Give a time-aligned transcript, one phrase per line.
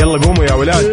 [0.00, 0.84] يلا قوموا يا ولاد.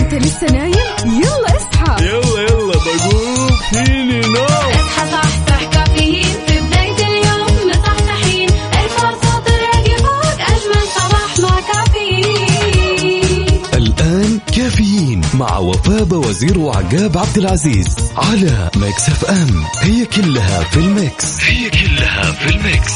[0.00, 0.74] انت لسه نايم؟
[1.06, 2.04] يلا اصحى.
[2.04, 3.50] يلا يلا بقوم.
[3.72, 4.44] فيني نوم.
[4.44, 6.24] اصحى صحصح كافيين.
[6.46, 8.48] في بداية اليوم مصحصحين
[8.84, 13.46] الفرصة تراك فوق أجمل صباح مع كافيين.
[13.74, 19.64] الآن كافيين مع وفاء باوزير وعقاب عبد العزيز على Mix FM.
[19.80, 21.44] هي كلها في ال mix.
[21.44, 22.92] هي كلها في ال mix.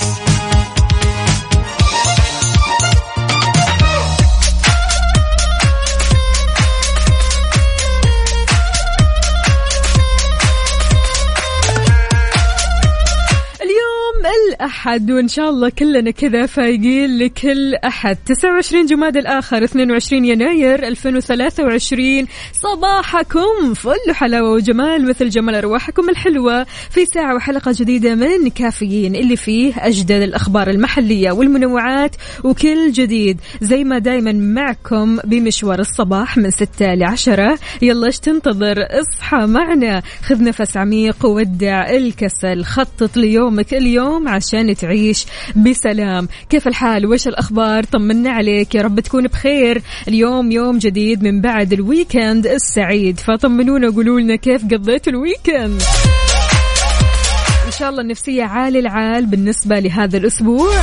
[14.84, 18.16] الأحد وإن شاء الله كلنا كذا فايقين لكل أحد.
[18.26, 26.66] 29 جماد الآخر 22 يناير 2023 صباحكم فل حلاوة وجمال مثل جمال أرواحكم الحلوة.
[26.90, 33.40] في ساعة وحلقة جديدة من كافيين اللي فيه أجدد الأخبار المحلية والمنوعات وكل جديد.
[33.60, 40.02] زي ما دايما معكم بمشوار الصباح من 6 ل 10 يلا إيش تنتظر؟ اصحى معنا.
[40.22, 46.28] خذ نفس عميق وودع الكسل خطط ليومك اليوم عشان تعيش بسلام.
[46.50, 48.74] كيف الحال؟ وش الأخبار؟ طمنا عليك.
[48.74, 49.82] يا رب تكون بخير.
[50.08, 53.20] اليوم يوم جديد من بعد ال weekend السعيد.
[53.20, 55.82] فطمنونا قولوا لنا كيف قضيتوا ال weekend.
[57.66, 60.74] إن شاء الله النفسية عالي العال بالنسبة لهذا الأسبوع.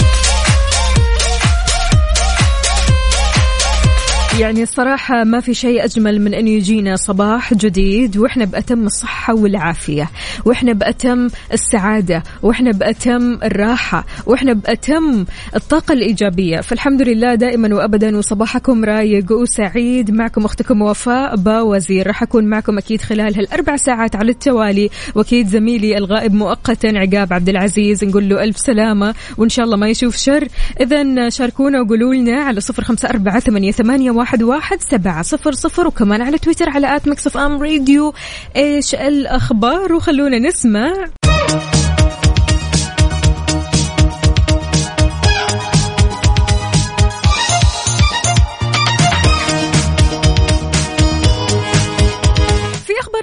[4.39, 10.09] يعني الصراحة ما في شيء أجمل من أن يجينا صباح جديد وإحنا بأتم الصحة والعافية
[10.45, 16.61] وإحنا بأتم السعادة وإحنا بأتم الراحة وإحنا بأتم الطاقة الإيجابية.
[16.61, 20.11] فالحمد لله دائما وأبدا وصباحكم رايق وسعيد.
[20.11, 24.89] معكم أختكم وفاء باوزير راح أكون معكم أكيد خلال هالأربع ساعات على التوالي.
[25.15, 28.03] وأكيد زميلي الغائب مؤقتا عقاب عبد العزيز.
[28.03, 30.47] نقول له ألف سلامة وإن شاء الله ما يشوف شر.
[30.81, 35.87] إذا شاركونا وقولوا لنا على صفر خمسة أربعة ثمانية, ثمانية واحد, واحد سبعة صفر صفر
[35.87, 38.13] وكمان على تويتر على at Mix FM Radio.
[38.55, 40.93] إيش الأخبار؟ وخلونا نسمع.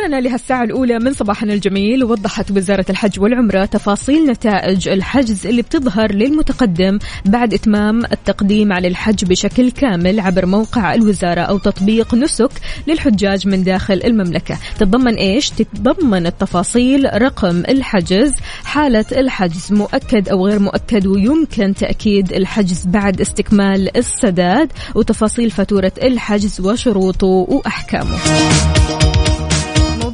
[0.09, 6.13] أخبارنا لهالساعة الأولى من صباحنا الجميل وضحت وزارة الحج والعمرة تفاصيل نتائج الحجز اللي بتظهر
[6.13, 12.51] للمتقدم بعد إتمام التقديم على الحج بشكل كامل عبر موقع الوزارة أو تطبيق نسك
[12.87, 20.59] للحجاج من داخل المملكة تتضمن إيش؟ تتضمن التفاصيل رقم الحجز حالة الحجز مؤكد أو غير
[20.59, 28.19] مؤكد ويمكن تأكيد الحجز بعد استكمال السداد وتفاصيل فاتورة الحجز وشروطه وأحكامه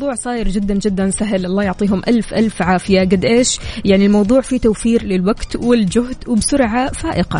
[0.04, 1.47] الموضوع صاير جدا جدا سهل.
[1.47, 3.00] الله يعطيهم ألف ألف عافية.
[3.00, 7.38] قد إيش؟ يعني الموضوع فيه توفير للوقت والجهد وبسرعة فائقة.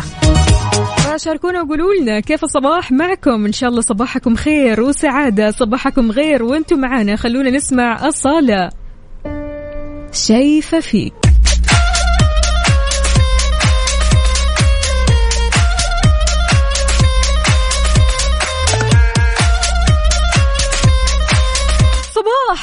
[0.97, 3.45] فشاركونا وقولوا لنا كيف الصباح معكم.
[3.45, 5.51] إن شاء الله صباحكم خير وسعادة.
[5.51, 8.69] صباحكم غير وأنتم معنا خلونا نسمع أصالة.
[10.11, 11.13] شايفة فيك.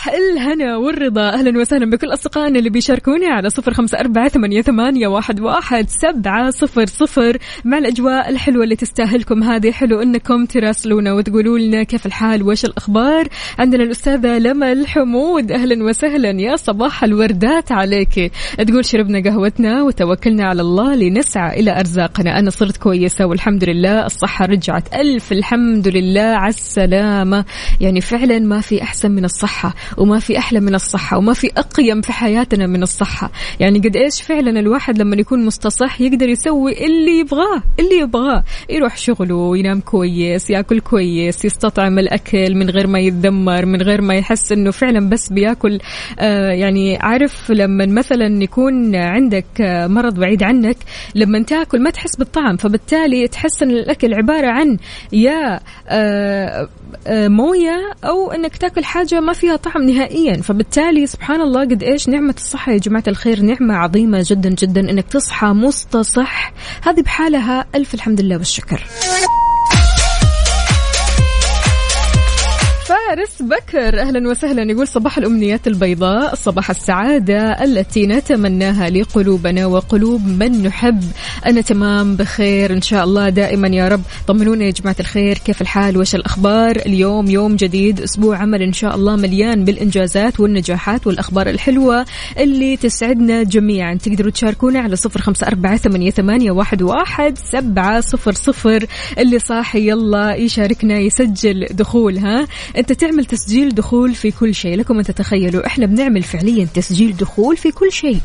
[0.09, 1.29] الهنا والرضا.
[1.29, 6.87] أهلا وسهلا بكل أصدقائنا اللي بيشاركوني على صفر خمسة أربعة ثمانية, واحد, واحد سبعة صفر
[6.87, 7.39] صفر.
[7.65, 13.29] مع الأجواء الحلوة اللي تستاهلكم هذه حلو أنكم تراسلونا وتقولوا لنا كيف الحال وش الأخبار.
[13.59, 15.53] عندنا الأستاذة لما الحمود.
[15.53, 18.33] أهلا وسهلا يا صباح الوردات عليك.
[18.69, 22.39] تقول شربنا قهوتنا وتوكلنا على الله لنسعى إلى أرزاقنا.
[22.39, 24.95] أنا صرت كويسة والحمد لله الصحة رجعت.
[24.95, 27.45] ألف الحمد لله على السلامة.
[27.81, 29.75] يعني فعلا ما في أحسن من الصحة.
[29.97, 33.31] وما في أحلى من الصحة وما في أقيم في حياتنا من الصحة.
[33.61, 38.45] يعني قد إيش فعلا الواحد لما يكون مستصح يقدر يسوي اللي يبغاه اللي يبغاه.
[38.71, 44.15] يروح شغله ينام كويس يأكل كويس يستطعم الأكل من غير ما يتذمر من غير ما
[44.15, 45.79] يحس أنه فعلا بس بيأكل.
[46.19, 50.77] آه يعني عارف لما مثلا يكون عندك مرض بعيد عنك
[51.15, 54.77] لما تأكل ما تحس بالطعم فبالتالي تحس أن الأكل عبارة عن
[55.13, 56.69] يا آه
[57.07, 60.43] آه موية أو أنك تاكل حاجة ما فيها طعم نهائيا.
[60.43, 65.09] فبالتالي سبحان الله قد إيش نعمة الصحة يا جماعة الخير نعمة عظيمة جدا جدا أنك
[65.09, 66.53] تصحى مستصح.
[66.83, 68.87] هذه بحالها ألف الحمد لله والشكر.
[73.13, 74.01] فارس بكر.
[74.01, 74.73] أهلا وسهلا.
[74.73, 81.05] يقول صباح الأمنيات البيضاء صباح السعادة التي نتمناها لقلوبنا وقلوب من نحب.
[81.47, 84.01] أنا تمام بخير إن شاء الله دائما يا رب.
[84.27, 85.39] طمنونا يا جماعة الخير.
[85.39, 91.07] كيف الحال؟ وش الأخبار؟ اليوم يوم جديد أسبوع عمل إن شاء الله مليان بالإنجازات والنجاحات
[91.07, 92.07] والأخبار الحلوة
[92.39, 93.95] اللي تسعدنا جميعا.
[93.95, 98.87] تقدروا تشاركونا على صفر أربعة ثمانية, ثمانية واحد, واحد سبعة صفر صفر.
[99.19, 104.77] اللي صاحي يلا يشاركنا يسجل دخول ها؟ أنت تعمل تسجيل دخول في كل شيء.
[104.77, 108.21] لكم أن تتخيلوا إحنا بنعمل فعليا تسجيل دخول في كل شيء.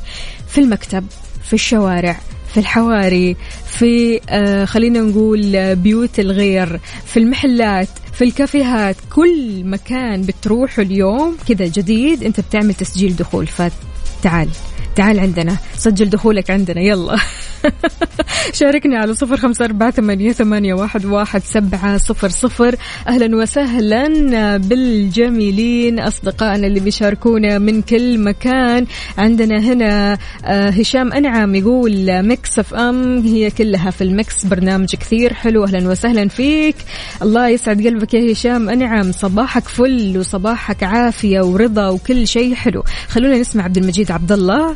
[0.48, 1.06] في المكتب
[1.44, 2.20] في الشوارع
[2.54, 3.36] في الحواري
[3.70, 8.96] في آه خلينا نقول بيوت الغير في المحلات في الكافيهات.
[9.16, 13.48] كل مكان بتروحوا اليوم كذا جديد أنت بتعمل تسجيل دخول.
[13.48, 13.72] فتعال
[14.98, 17.18] تعال عندنا سجل دخولك عندنا يلا.
[18.54, 22.76] شاركنا على صفر خمسة أربعة ثمانية, ثمانية واحد, واحد سبعة صفر صفر.
[23.08, 28.86] أهلا وسهلا بالجميلين أصدقائنا اللي بيشاركونا من كل مكان.
[29.18, 35.34] عندنا هنا آه، هشام أنعم يقول Mix FM هي كلها في ال mix برنامج كثير
[35.34, 35.64] حلو.
[35.64, 36.76] أهلا وسهلا فيك.
[37.22, 42.84] الله يسعد قلبك يا هشام أنعم صباحك فل وصباحك عافية ورضا وكل شيء حلو.
[43.08, 44.76] خلونا نسمع عبد المجيد عبد الله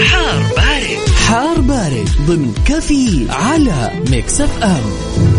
[0.00, 1.08] حار بارد.
[1.28, 5.35] حار بارد ضمن كافيين على Mix FM.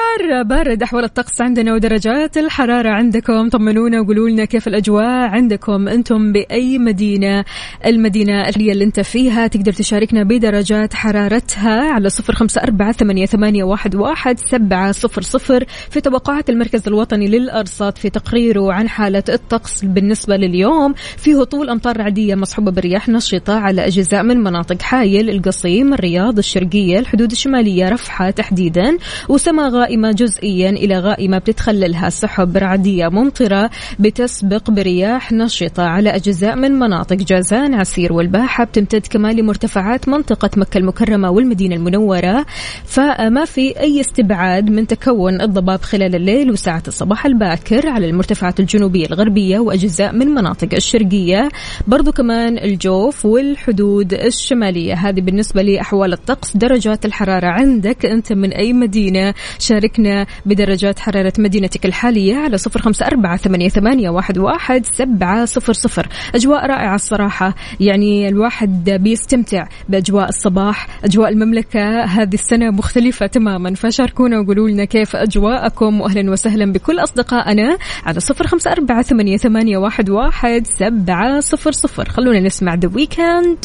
[0.00, 3.48] حار بارد أحوال الطقس عندنا ودرجات الحرارة عندكم.
[3.48, 5.88] طمنونا وقولوا لنا كيف الأجواء عندكم.
[5.88, 7.44] أنتم بأي مدينة؟
[7.86, 14.38] المدينة اللي أنت فيها تقدر تشاركنا بدرجات حرارتها على صفر أربعة ثمانيه, ثمانية واحد, واحد
[14.38, 15.64] سبعة صفر صفر.
[15.90, 20.94] في توقعات المركز الوطني للأرصاد في تقريره عن حالة الطقس بالنسبة لليوم.
[21.16, 26.98] في هطول أمطار رعدية مصحوبة برياح نشطة على أجزاء من مناطق حايل القصيم الرياض الشرقية
[26.98, 28.98] الحدود الشمالية رفحة تحديدا
[29.28, 36.72] وسماء غائمة جزئيا إلى غائمة بتتخللها سحب رعدية ممطرة بتسبق برياح نشطة على أجزاء من
[36.72, 38.64] مناطق جازان عسير والباحة.
[38.64, 42.46] بتمتد كمان لمرتفعات منطقة مكة المكرمة والمدينة المنورة.
[42.84, 49.06] فما في أي استبعاد من تكون الضباب خلال الليل وساعة الصباح الباكر على المرتفعات الجنوبية
[49.06, 51.48] الغربية وأجزاء من مناطق الشرقية.
[51.86, 54.94] برضو كمان الجوف والحدود الشمالية.
[54.94, 56.56] هذه بالنسبة لأحوال الطقس.
[56.56, 59.34] درجات الحرارة عندك أنت من أي مدينة؟
[59.80, 66.08] شاركنا بدرجات حرارة مدينتك الحالية على صفر خمسة أربعة ثمانية, واحد, سبعة صفر صفر.
[66.34, 67.54] أجواء رائعة الصراحة.
[67.80, 73.74] يعني الواحد بيستمتع بأجواء الصباح أجواء المملكة هذه السنة مختلفة تماما.
[73.74, 80.66] فشاركونا وقولوا لنا كيف أجواءكم وأهلا وسهلا بكل أصدقائنا على صفر خمسة أربعة ثمانية, واحد
[80.66, 82.08] سبعة صفر صفر.
[82.08, 83.56] خلونا نسمع ذا ويكند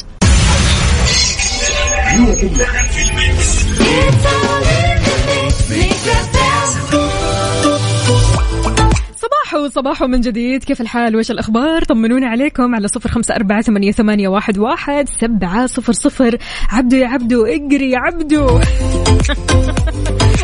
[9.55, 10.63] صباحو صباحو من جديد.
[10.63, 15.67] كيف الحال؟ وش الأخبار؟ طمنوني عليكم على صفر خمسة أربعة ثمانية, ثمانية واحد, واحد سبعة
[15.67, 16.37] صفر صفر.
[16.69, 18.47] عبدو يا عبدو اقري يا عبدو.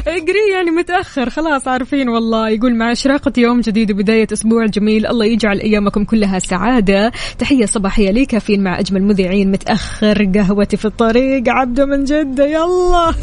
[0.08, 2.50] اقري يعني متأخر خلاص عارفين والله.
[2.50, 7.12] يقول مع إشراقة يوم جديد وبداية أسبوع جميل الله يجعل أيامكم كلها سعادة.
[7.40, 11.44] تحية صباحية لي كافيين مع أجمل مذيعين متأخر قهوتي في الطريق.
[11.50, 13.14] عبدو من جدة يلا.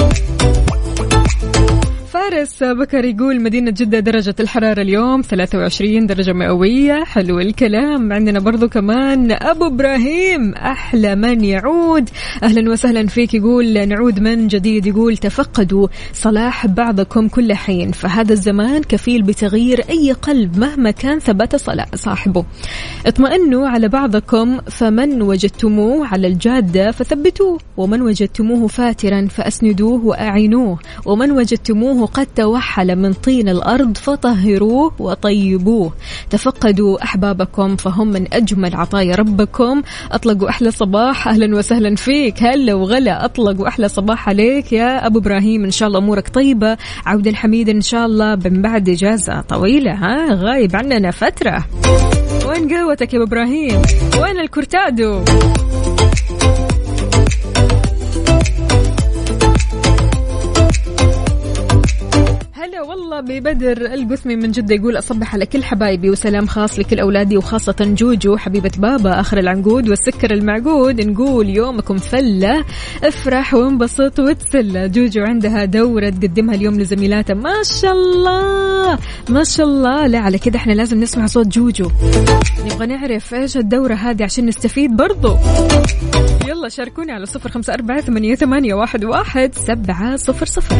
[2.16, 7.04] فارس بكر يقول مدينة جدة درجة الحرارة اليوم 23 درجة مئوية.
[7.04, 8.12] حلو الكلام.
[8.12, 12.10] عندنا برضو كمان أبو إبراهيم أحلى من يعود.
[12.42, 13.34] أهلا وسهلا فيك.
[13.34, 14.86] يقول نعود من جديد.
[14.86, 17.92] يقول تفقدوا صلاح بعضكم كل حين.
[17.92, 21.20] فهذا الزمان كفيل بتغيير أي قلب مهما كان
[21.56, 22.44] صلاح صاحبه.
[23.06, 24.58] اطمئنوا على بعضكم.
[24.60, 27.58] فمن وجدتموه على الجادة فثبتوه.
[27.76, 30.78] ومن وجدتموه فاترا فأسندوه وأعينوه.
[31.06, 35.92] ومن وجدتموه قد توحل من طين الأرض فطهروه وطيبوه.
[36.30, 39.82] تفقدوا أحبابكم فهم من أجمل عطايا ربكم.
[40.12, 41.28] أطلقوا أحلى صباح.
[41.28, 42.42] أهلا وسهلا فيك.
[42.42, 43.24] هلا وغلا.
[43.24, 45.64] أطلقوا أحلى صباح عليك يا أبو إبراهيم.
[45.64, 46.76] إن شاء الله أمورك طيبة.
[47.06, 51.64] عودا حميدا إن شاء الله من بعد إجازة طويلة ها؟ غايب عننا فترة.
[52.48, 53.82] وين قهوتك يا أبو إبراهيم؟
[54.22, 55.24] وين الكورتادو؟
[62.66, 67.36] هلا والله بدر القثمي من جدة يقول أصبح على كل حبايبي وسلام خاص لكل أولادي
[67.36, 71.00] وخاصة جوجو حبيبة بابا آخر العنقود والسكر المعقود.
[71.00, 72.64] نقول يومكم فلة
[73.04, 74.88] افرح وانبسط وتسلى.
[74.88, 80.06] جوجو عندها دورة تقدمها اليوم لزميلاتها ما شاء الله ما شاء الله.
[80.06, 81.90] لا على كده إحنا لازم نسمع صوت جوجو.
[82.64, 85.36] نبغى نعرف إيش الدورة هذه عشان نستفيد برضو.
[86.48, 90.76] يلا شاركوني على صفر خمسة أربعة ثمانية واحد, واحد سبعة صفر صفر.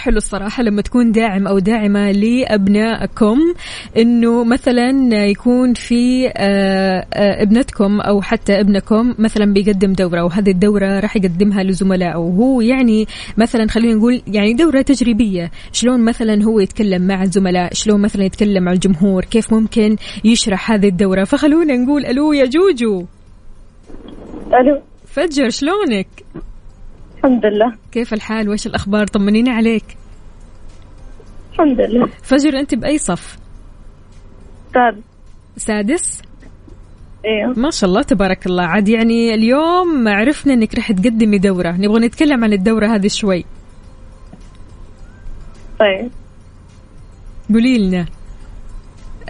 [0.00, 3.38] حلو الصراحة لما تكون داعم أو داعمة لأبنائكم
[3.96, 4.90] إنه مثلا
[5.24, 11.62] يكون في آه، آه، ابنتكم أو حتى ابنكم مثلا بيقدم دورة وهذه الدورة راح يقدمها
[11.62, 15.50] لزملائه وهو يعني مثلا خلينا نقول يعني دورة تجريبية.
[15.72, 20.88] شلون مثلا هو يتكلم مع الزملاء؟ شلون مثلا يتكلم مع الجمهور؟ كيف ممكن يشرح هذه
[20.88, 23.04] الدورة؟ فخلونا نقول ألو يا جوجو.
[24.60, 24.80] ألو.
[25.06, 26.06] فجر شلونك؟
[27.24, 27.72] الحمد لله.
[27.92, 29.96] كيف الحال؟ وإيش الأخبار؟ طمنيني عليك.
[31.52, 32.06] الحمد لله.
[32.22, 33.38] فجر أنت بأي صف؟
[34.68, 35.00] أستاذ
[35.56, 36.22] سادس؟
[37.26, 38.62] أيوه ما شاء الله تبارك الله.
[38.62, 41.70] عاد يعني اليوم عرفنا إنك راح تقدمي دورة.
[41.70, 43.44] نبغى نتكلم عن الدورة هذه شوي.
[45.80, 46.10] طيب.
[47.48, 48.06] قولي لنا.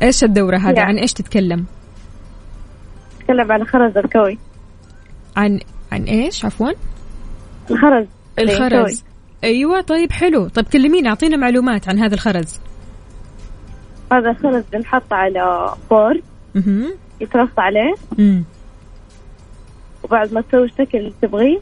[0.02, 0.80] إيش الدورة هذه؟ يعني.
[0.80, 1.64] عن إيش تتكلم؟
[3.20, 4.38] نتكلم عن الخرز الكوي.
[5.36, 5.60] عن
[5.92, 6.70] عن إيش؟ عفوا.
[7.70, 8.06] الخرز.
[8.38, 9.04] الخرز.
[9.44, 10.48] أيوه طيب حلو.
[10.48, 12.60] طيب كلمينا أعطينا معلومات عن هذا الخرز.
[14.12, 16.22] هذا الخرز بنحط على بورد
[17.20, 17.94] يترص عليه.
[18.18, 18.44] أمم.
[20.04, 21.60] وبعد ما تسوي الشكل اللي تبغيه.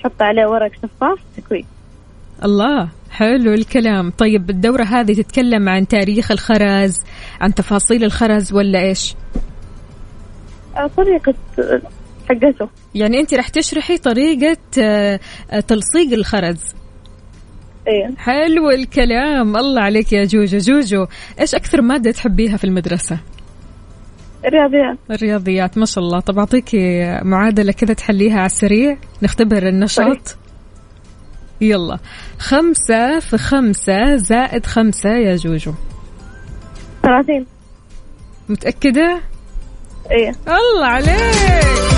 [0.00, 1.64] تحط عليه ورق شفاف تكوي
[2.44, 4.10] الله حلو الكلام.
[4.10, 6.98] طيب الدورة هذه تتكلم عن تاريخ الخرز
[7.40, 9.14] عن تفاصيل الخرز ولا إيش؟
[10.76, 11.34] آه، طريقة
[12.34, 12.68] حقته.
[12.94, 15.20] يعني انت راح تشرحي طريقة آه،
[15.68, 16.62] تلصيق الخرز.
[17.88, 19.56] أيوه حلو الكلام.
[19.56, 20.58] الله عليك يا جوجو.
[20.58, 21.06] جوجو
[21.40, 23.18] إيش أكثر مادة تحبيها في المدرسة؟
[24.46, 24.98] الرياضيات.
[25.10, 26.20] الرياضيات ما شاء الله.
[26.20, 28.96] طب اعطيكي معادلة كذا تحليها على السريع.
[29.22, 30.36] نختبر النشاط.
[31.60, 31.98] يلا.
[32.38, 35.72] خمسة في خمسة زائد خمسة يا جوجو.
[37.02, 37.46] ثلاثين.
[38.48, 39.20] متأكدة؟
[40.10, 41.91] أيوه الله عليك.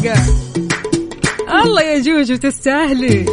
[0.00, 3.26] الصفقة الله يا جوجو تستاهلي.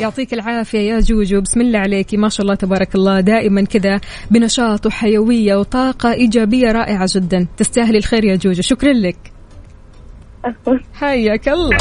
[0.00, 1.40] يعطيك العافية يا جوجو.
[1.40, 2.16] بسم الله عليكي.
[2.16, 3.20] ما شاء الله تبارك الله.
[3.20, 4.00] دائما كذا
[4.30, 7.46] بنشاط وحيوية وطاقة إيجابية رائعة جدا.
[7.56, 8.62] تستاهلي الخير يا جوجو.
[8.62, 9.32] شكرا لك.
[10.94, 11.78] حياك الله.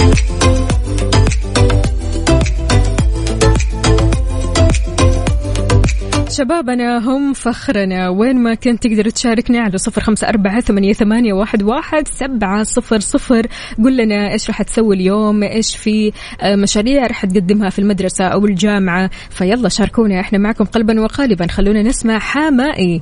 [6.31, 8.09] شبابنا هم فخرنا.
[8.09, 12.99] وين ما كنت تقدر تشاركنا على صفر خمسة أربعة ثمانية, ثمانية واحد, واحد سبعة صفر
[12.99, 13.47] صفر.
[13.83, 16.11] قل لنا إيش راح تسوي اليوم إيش في
[16.41, 19.09] آه، مشاريع راح تقدمها في المدرسة أو الجامعة.
[19.29, 21.47] فيلا شاركونا إحنا معكم قلبا وقالبا.
[21.47, 22.99] خلونا نسمع حمائي.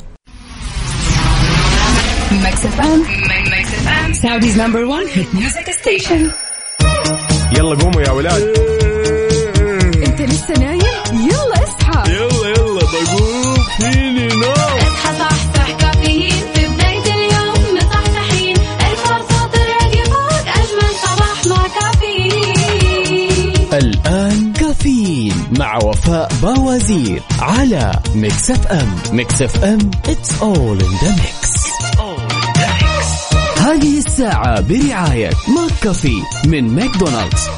[2.46, 3.00] Mix FM.
[3.54, 4.10] Mix FM.
[4.24, 6.22] Saudi's number one hit music station.
[7.58, 8.42] يلا قوموا يا ولاد.
[10.08, 10.82] أنت لسه نايم؟
[11.14, 12.12] يلا اصحى.
[12.12, 13.19] يلا يلا بقوم.
[13.80, 16.44] فيني نوم اصحى صحصح كافيين.
[16.54, 18.56] في بداية اليوم مصحصحين.
[18.92, 23.54] الفرصة تراك فوق أجمل صباح مع كافيين.
[23.74, 28.96] الآن كافيين مع وفاء باوزير على Mix FM.
[29.12, 31.50] Mix FM it's all in the mix.
[33.60, 37.50] هذه الساعة برعاية McCafé من ماكدونالدز.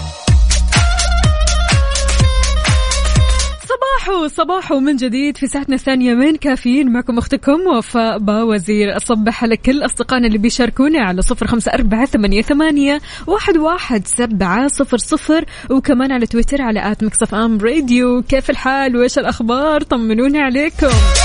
[4.12, 6.92] صباحو صباحو من جديد في ساعتنا الثانية من كافيين.
[6.92, 12.42] معكم أختكم وفاء باوزير أصبح على كل أصدقائنا اللي بيشاركونا على صفر خمسة أربعة ثمانية,
[12.42, 15.46] ثمانية واحد, واحد سبعة صفر صفر.
[15.70, 18.22] وكمان على تويتر على at Mix FM Radio.
[18.22, 21.21] كيف الحال؟ وإيش الأخبار؟ طمنوني عليكم.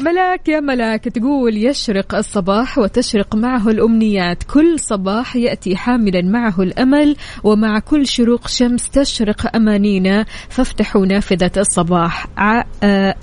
[0.00, 4.42] ملاك يا ملاك تقول يشرق الصباح وتشرق معه الأمنيات.
[4.42, 10.24] كل صباح يأتي حاملا معه الأمل ومع كل شروق شمس تشرق أمانينا.
[10.48, 12.26] فافتحوا نافذة الصباح.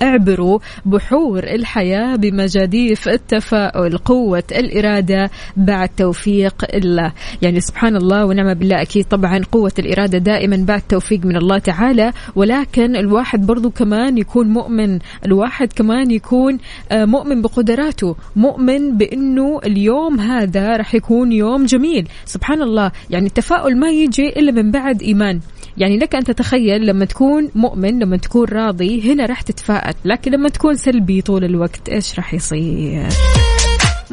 [0.01, 7.13] اعبروا بحور الحياة بمجاديف التفاؤل قوة الإرادة بعد توفيق الله.
[7.41, 12.11] يعني سبحان الله ونعم بالله أكيد طبعا قوة الإرادة دائما بعد توفيق من الله تعالى.
[12.35, 16.57] ولكن الواحد برضو كمان يكون مؤمن الواحد كمان يكون
[16.91, 22.07] مؤمن بقدراته مؤمن بأنه اليوم هذا راح يكون يوم جميل.
[22.25, 25.39] سبحان الله يعني التفاؤل ما يجي إلا من بعد إيمان.
[25.77, 29.93] يعني لك أن تتخيل لما تكون مؤمن لما تكون راضي هنا راح تتفائل.
[30.05, 33.07] لكن لما تكون سلبي طول الوقت إيش راح يصير؟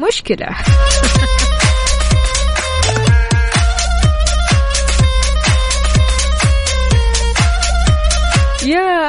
[0.07, 0.47] مشكلة.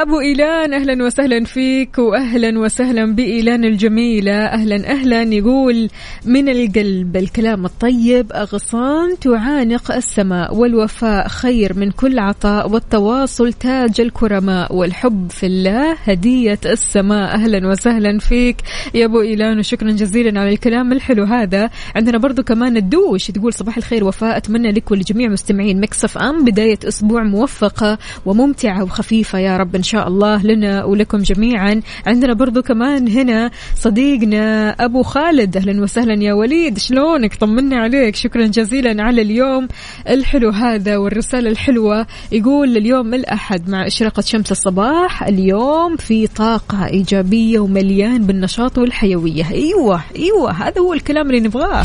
[0.05, 4.33] أبو إيلان أهلا وسهلا فيك واهلا وسهلا بإيلان الجميلة.
[4.33, 5.89] أهلا أهلا يقول
[6.25, 14.75] من القلب الكلام الطيب أغصان تعانق السماء والوفاء خير من كل عطاء والتواصل تاج الكرماء
[14.75, 17.35] والحب في الله هدية السماء.
[17.35, 18.57] أهلا وسهلا فيك
[18.95, 21.71] يا أبو إيلان وشكرا جزيلا على الكلام الحلو هذا.
[21.97, 26.79] عندنا برضو كمان الدوش تقول صباح الخير وفاء أتمنى لك ولجميع مستمعين مكسف أم بداية
[26.89, 31.81] أسبوع موفقة وممتعة وخفيفة يا رب إن شاء الله لنا ولكم جميعا.
[32.07, 35.57] عندنا برضو كمان هنا صديقنا أبو خالد.
[35.57, 36.79] أهلا وسهلا يا وليد.
[36.79, 38.17] شلونك؟ طمنا عليك.
[38.17, 39.69] شكرا جزيلا على اليوم
[40.09, 42.07] الحلو هذا والرسالة الحلوة.
[42.33, 49.51] يقول اليوم الأحد مع إشراقة شمس الصباح اليوم في طاقة إيجابية ومليان بالنشاط والحيوية.
[49.51, 51.83] أيوة أيوة هذا هو الكلام اللي نبغاه.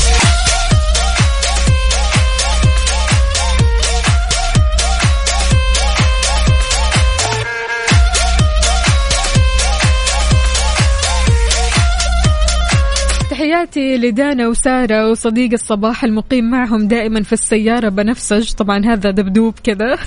[13.60, 18.52] تحياتي لدانا وسارة وصديق الصباح المقيم معهم دائما في السيارة بنفسج.
[18.52, 19.98] طبعا هذا دبدوب كذا.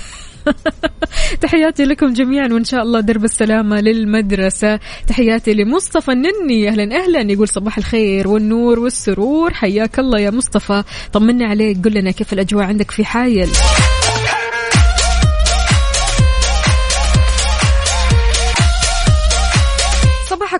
[1.42, 4.80] تحياتي لكم جميعا وإن شاء الله درب السلامة للمدرسة.
[5.06, 6.68] تحياتي لمصطفى النني.
[6.68, 7.32] أهلا أهلا.
[7.32, 9.54] يقول صباح الخير والنور والسرور.
[9.54, 10.82] حياك الله يا مصطفى.
[11.12, 13.48] طمنا عليك قل لنا كيف الأجواء عندك في حايل.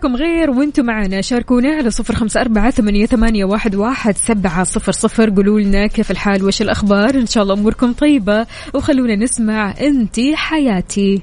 [0.05, 1.21] صباحكم غير وأنتم معنا.
[1.21, 5.31] شاركونا على صفر خمسة أربعة ثمانية, ثمانية واحد, واحد سبعة صفر صفر.
[5.31, 8.47] قولوا لنا كيف الحال؟ وش الأخبار؟ إن شاء الله أموركم طيبة.
[8.75, 11.23] وخلونا نسمع أنتي حياتي.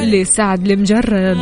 [0.00, 1.36] لسعد لمجرد.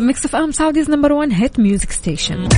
[0.00, 2.48] Mix FM Saudi's number 1 hit music station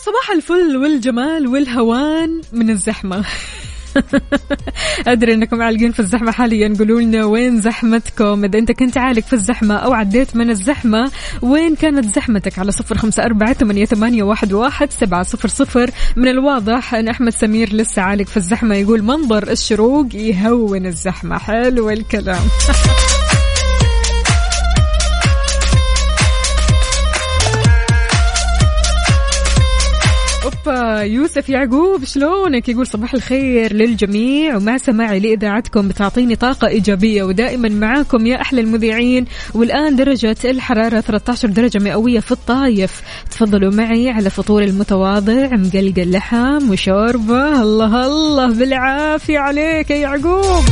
[0.00, 3.24] صباح الفل والجمال والهوان من الزحمة.
[5.06, 6.74] أدري أنكم عالقين في الزحمة حاليا.
[6.78, 11.10] قولوا لنا وين زحمتكم؟ إذا أنت كنت عالق في الزحمة أو عديت من الزحمة
[11.42, 15.90] وين كانت زحمتك؟ على صفر خمسة أربعة ثمانية, ثمانية واحد, واحد سبعة صفر صفر.
[16.16, 21.38] من الواضح أن أحمد سمير لسه عالق في الزحمة يقول منظر الشروق يهون الزحمة.
[21.38, 22.42] حلو الكلام.
[31.02, 38.26] يوسف يعقوب شلونك؟ يقول صباح الخير للجميع ومع سماعي لإذاعتكم بتعطيني طاقة إيجابية ودائما معاكم
[38.26, 39.26] يا أحلى المذيعين.
[39.54, 43.02] والآن درجة الحرارة 13 درجة مئوية في الطايف.
[43.30, 47.62] تفضلوا معي على فطور المتواضع مقلقل لحم وشوربة.
[47.62, 50.64] الله الله بالعافية عليك يا يعقوب.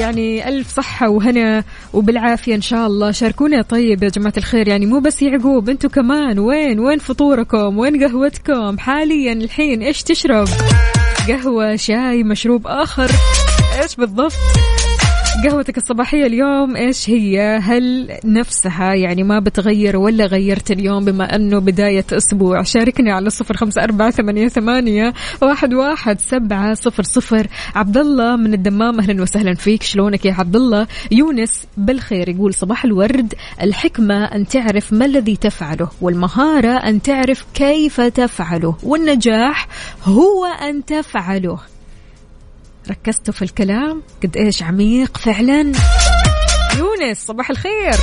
[0.00, 3.10] يعني ألف صحة وهنا وبالعافية إن شاء الله.
[3.10, 6.38] شاركونا طيب يا جماعة الخير يعني مو بس يعقوب أنتوا كمان.
[6.38, 10.48] وين وين فطوركم؟ وين قهوتكم؟ حاليا الحين إيش تشرب؟
[11.28, 13.10] قهوة شاي مشروب آخر.
[13.82, 14.32] إيش بالضبط؟
[15.44, 21.58] قهوتك الصباحية اليوم إيش هي؟ هل نفسها يعني ما بتغير ولا غيرت اليوم بما أنه
[21.58, 27.46] بداية أسبوع؟ شاركني على صفر خمسة أربعة ثمانية, ثمانية واحد, واحد سبعة صفر صفر.
[27.74, 29.82] عبد الله من الدمام أهلا وسهلا فيك.
[29.82, 33.34] شلونك يا عبد الله يونس بالخير يقول صباح الورد.
[33.62, 39.68] الحكمة أن تعرف ما الذي تفعله والمهارة أن تعرف كيف تفعله والنجاح
[40.04, 41.58] هو أن تفعله.
[42.90, 45.72] ركزتوا في الكلام؟ قد إيش عميق فعلا؟
[46.78, 47.94] يونس صباح الخير.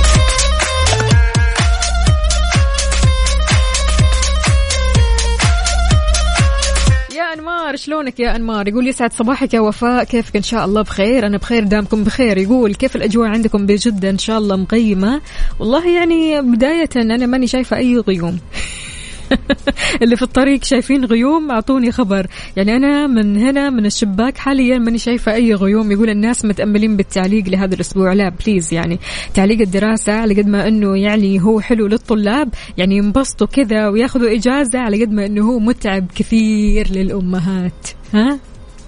[7.16, 11.26] يا أنمار شلونك يا أنمار؟ يقول يسعد صباحك يا وفاء كيفك؟ إن شاء الله بخير.
[11.26, 12.38] أنا بخير دامكم بخير.
[12.38, 15.20] يقول كيف الأجواء عندكم بجدة إن شاء الله مقيمة؟
[15.60, 18.38] والله يعني بداية أنا ماني شايفة أي غيوم.
[20.02, 22.26] اللي في الطريق شايفين غيوم أعطوني خبر.
[22.56, 25.92] يعني أنا من هنا من الشباك حاليا ماني شايفة أي غيوم.
[25.92, 28.12] يقول الناس متأملين بالتعليق لهذا الأسبوع.
[28.12, 28.98] لا بليز يعني
[29.34, 32.48] تعليق الدراسة على قد ما إنه يعني هو حلو للطلاب.
[32.78, 37.88] يعني ينبسطوا كذا وياخذوا إجازة على قد ما إنه هو متعب كثير للأمهات.
[38.14, 38.38] ها؟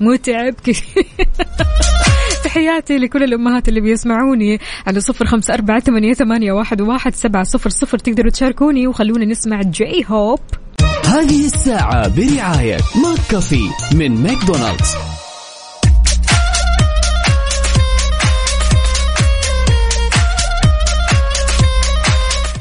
[0.01, 1.07] متعب كثير.
[2.59, 7.71] تحياتي لكل الأمهات اللي بيسمعوني على صفر خمسة أربعة ثمانية, ثمانية واحد, واحد سبعة صفر
[7.71, 10.41] صفر تقدروا تشاركوني وخلونا نسمع J-Hope
[11.07, 14.97] هذه الساعة برعاية McCafé من ماكدونالدز.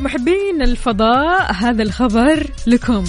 [0.01, 3.03] محبين الفضاء هذا الخبر لكم.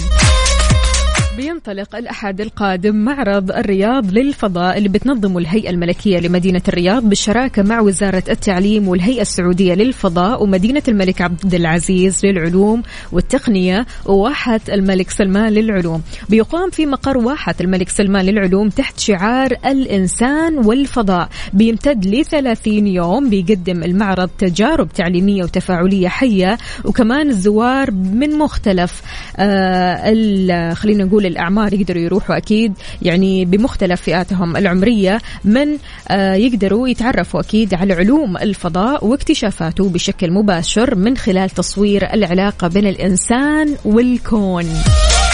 [1.39, 8.23] بينطلق الأحد القادم معرض الرياض للفضاء اللي بتنظمه الهيئة الملكية لمدينة الرياض بالشراكة مع وزارة
[8.29, 16.01] التعليم والهيئة السعودية للفضاء ومدينة الملك عبد العزيز للعلوم والتقنية وواحة الملك سلمان للعلوم.
[16.29, 21.29] بيقام في مقر واحة الملك سلمان للعلوم تحت شعار الإنسان والفضاء.
[21.53, 29.01] بيمتد لثلاثين يوم بيقدم المعرض تجارب تعليمية وتفاعلية حية وكمان الزوار من مختلف
[29.37, 37.39] آه خلينا نقول الأعمار يقدروا يروحوا أكيد يعني بمختلف فئاتهم العمرية من آه يقدروا يتعرفوا
[37.39, 44.65] أكيد على علوم الفضاء واكتشافاته بشكل مباشر من خلال تصوير العلاقة بين الإنسان والكون.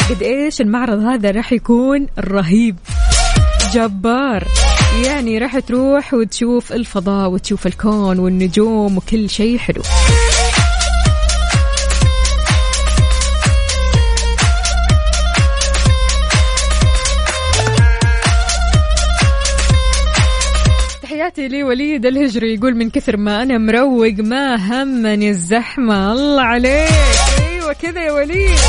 [0.09, 2.75] قد إيش المعرض هذا راح يكون رهيب.
[3.73, 4.47] جبار.
[5.05, 9.81] يعني راح تروح وتشوف الفضاء وتشوف الكون والنجوم وكل شيء حلو.
[21.35, 26.11] تحياتي لوليد الهجري يقول من كثر ما أنا مروق ما همني الزحمة.
[26.11, 26.89] الله عليك.
[27.39, 28.59] أيوه كذا يا وليد.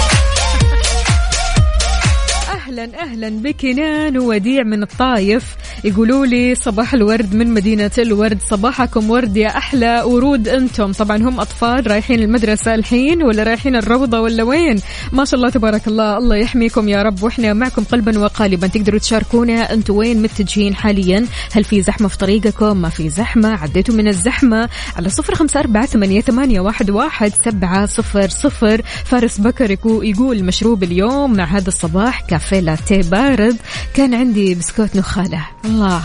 [2.66, 5.56] أهلا أهلا بك نان وديع من الطايف.
[5.84, 8.38] يقولوا لي صباح الورد من مدينة الورد.
[8.50, 10.92] صباحكم ورد يا أحلى ورود أنتم.
[10.92, 14.80] طبعا هم أطفال رايحين المدرسة الحين ولا رايحين الروضة ولا وين؟
[15.12, 17.22] ما شاء الله تبارك الله الله يحميكم يا رب.
[17.22, 18.66] وإحنا معكم قلبا وقالبا.
[18.66, 21.26] تقدروا تشاركونا أنتم وين متجهين حاليا.
[21.52, 24.68] هل في زحمة في طريقكم؟ ما في زحمة عديتوا من الزحمة.
[24.96, 28.82] على صفر خمسة أربعة ثمانية, ثمانية واحد, واحد سبعة صفر صفر.
[29.04, 33.56] فارس بكر يقو- يقول مشروب اليوم مع هذا الصباح كافيه لاتيه بارد.
[33.94, 35.46] كان عندي بسكوت نخالة.
[35.64, 36.02] الله.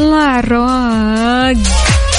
[0.00, 2.09] الله على الرواق.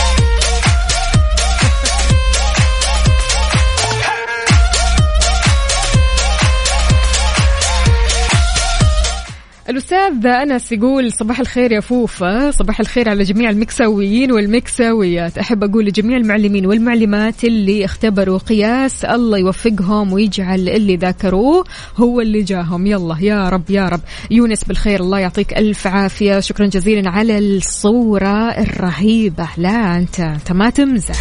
[9.71, 15.37] الأستاذ أنس يقول صباح الخير يا فوفا صباح الخير على جميع المكساويين والمكساويات.
[15.37, 21.63] أحب أقول لجميع المعلمين والمعلمات اللي اختبروا قياس الله يوفقهم ويجعل اللي ذاكروه
[21.97, 22.87] هو اللي جاهم.
[22.87, 23.99] يلا يا رب يا رب.
[24.31, 26.39] يونس بالخير الله يعطيك ألف عافية.
[26.39, 29.47] شكرا جزيلا على الصورة الرهيبة.
[29.57, 31.15] لا أنت أنت ما تمزح.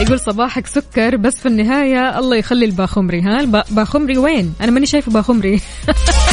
[0.00, 3.20] يقول صباحك سكر بس في النهاية الله يخلي الباخمري.
[3.22, 5.60] ها الب- باخمري وين؟ أنا ماني شايفة باخمري.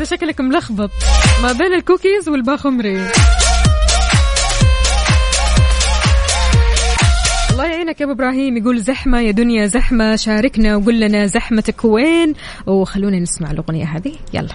[0.00, 0.90] انت شكلك ملخبط
[1.42, 3.10] ما بين الكوكيز والباخمري.
[7.50, 12.34] الله يعينك يا أبو إبراهيم يقول زحمة يا دنيا زحمة شاركنا وقول لنا زحمتك وين؟
[12.66, 14.12] وخلونا نسمع الأغنية هذه.
[14.32, 14.54] يلا.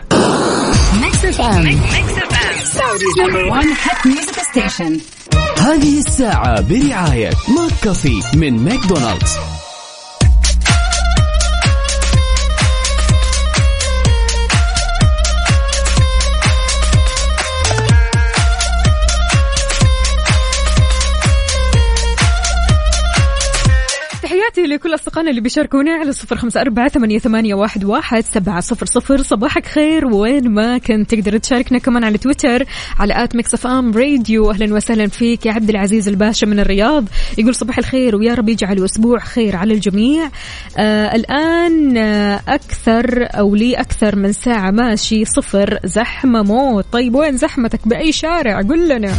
[5.60, 9.38] هذه الساعة برعاية McCafé من ماكدونالدز.
[24.73, 29.21] لكل أصدقائنا اللي بيشاركونا على صفر خمسة أربعة ثمانية, واحد سبعة صفر صفر.
[29.21, 32.65] صباحك خير وين ما كنت تقدر تشاركنا كمان على تويتر
[32.99, 34.51] على at Mix FM Radio.
[34.51, 37.05] أهلا وسهلا فيك يا عبد العزيز الباشا من الرياض.
[37.38, 40.29] يقول صباح الخير ويا رب يجعل أسبوع خير على الجميع.
[40.77, 46.86] آه الآن آه أكثر أو لي أكثر من ساعة ماشي صفر زحمة موت.
[46.91, 49.12] طيب وين زحمتك؟ بأي شارع؟ قل لنا.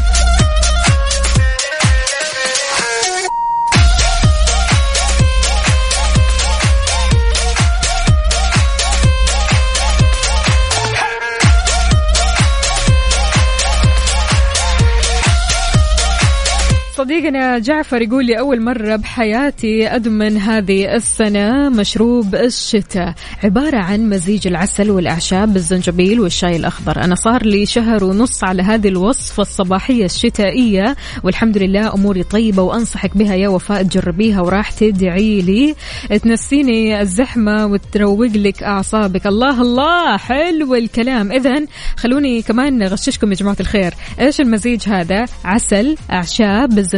[17.05, 23.15] صديقنا جعفر يقول لي أول مرة بحياتي أدمن هذه السنة مشروب الشتاء.
[23.45, 27.05] عبارة عن مزيج العسل والأعشاب بالزنجبيل والشاي الأخضر.
[27.05, 33.17] أنا صار لي شهر ونص على هذه الوصفة الصباحية الشتائية والحمد لله أموري طيبة وأنصحك
[33.17, 35.75] بها يا وفاء تجربيها وراح تدعي لي.
[36.19, 39.27] تنسيني الزحمة وتروق لك أعصابك.
[39.27, 41.33] الله الله حلو الكلام.
[41.33, 43.95] إذا خلوني كمان أغششكم يا جماعة الخير.
[44.21, 46.94] إيش المزيج هذا؟ عسل أعشاب بالزنجبيل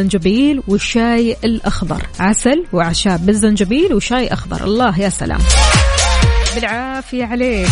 [0.67, 2.01] والشاي الأخضر.
[2.19, 4.63] عسل وأعشاب بالزنجبيل وشاي أخضر.
[4.63, 5.39] الله يا سلام.
[6.55, 7.69] بالعافية عليك.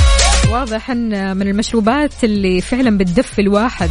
[0.52, 3.90] واضح أن من المشروبات اللي فعلا بتدفي الواحد.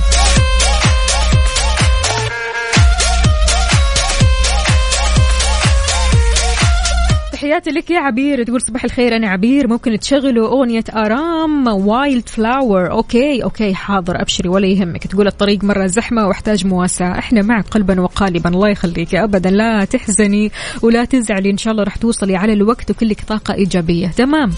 [7.44, 8.42] تحياتي لك يا عبير.
[8.42, 9.68] تقول صباح الخير أنا عبير.
[9.68, 14.20] ممكن تشغلوا أغنية RM Wild Flower okay okay حاضر.
[14.20, 15.06] أبشري ولا يهمك.
[15.06, 17.18] تقول الطريق مرة زحمة وأحتاج مواساة.
[17.18, 18.50] إحنا معك قلبا وقالبا.
[18.50, 19.14] الله يخليك.
[19.14, 20.52] ابدا لا تحزني
[20.82, 21.50] ولا تزعلي.
[21.50, 24.08] إن شاء الله راح توصلي على الوقت وكلك طاقة إيجابية.
[24.08, 24.50] تمام.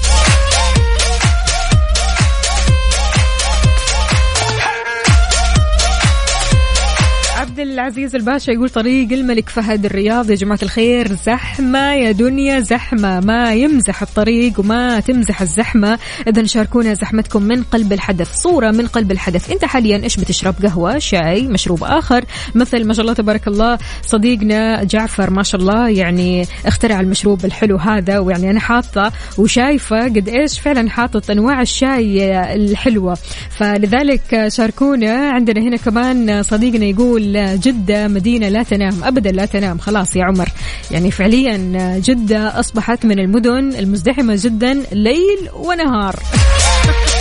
[7.56, 10.30] عبد العزيز الباشا يقول طريق الملك فهد الرياض.
[10.30, 13.20] يا جماعة الخير زحمة يا دنيا زحمة.
[13.20, 15.98] ما يمزح الطريق وما تمزح الزحمة.
[16.28, 19.50] إذا شاركونا زحمتكم من قلب الحدث صورة من قلب الحدث.
[19.50, 22.24] أنت حاليا إيش بتشرب؟ قهوة شاي مشروب آخر.
[22.54, 27.76] مثل ما شاء الله تبارك الله صديقنا جعفر ما شاء الله يعني اخترع المشروب الحلو
[27.76, 33.18] هذا ويعني أنا حاطة وشايفة قد إيش فعلا حاطط أنواع الشاي الحلوة.
[33.50, 35.30] فلذلك شاركونا.
[35.30, 40.48] عندنا هنا كمان صديقنا يقول جدة مدينة لا تنام أبدا لا تنام خلاص يا عمر.
[40.90, 41.56] يعني فعليا
[41.98, 46.16] جدة أصبحت من المدن المزدحمة جدا ليل ونهار.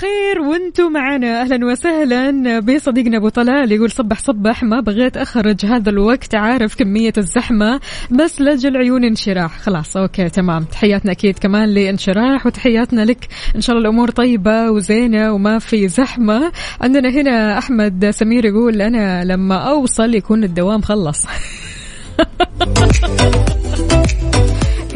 [0.00, 1.40] خير وأنتم معنا.
[1.40, 7.12] أهلا وسهلا بصديقنا أبو طلال يقول صبح صبح ما بغيت أخرج هذا الوقت عارف كمية
[7.18, 9.58] الزحمة بس لاجل عيون انشراح.
[9.58, 10.64] خلاص أوكي تمام.
[10.64, 13.28] تحياتنا أكيد كمان لانشراح وتحياتنا لك.
[13.56, 16.52] إن شاء الله الأمور طيبة وزينة وما في زحمة.
[16.80, 21.26] عندنا هنا أحمد سمير يقول أنا لما أوصل يكون الدوام خلص.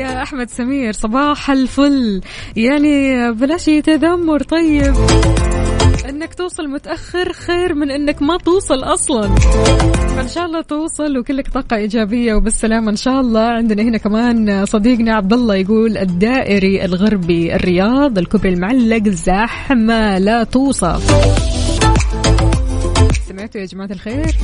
[0.05, 2.21] يا أحمد سمير صباح الفل.
[2.57, 4.95] يعني بلاش تذمر طيب.
[6.09, 9.35] إنك توصل متأخر خير من إنك ما توصل أصلا.
[10.17, 13.41] فان شاء الله توصل وكلك طاقة إيجابية وبالسلامة إن شاء الله.
[13.41, 21.03] عندنا هنا كمان صديقنا عبد الله يقول الدائري الغربي الرياض الكوبري المعلق زحمة لا توصف.
[23.29, 24.35] سمعتوا يا جماعة الخير؟